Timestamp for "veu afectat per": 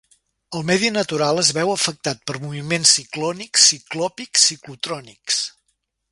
1.57-2.35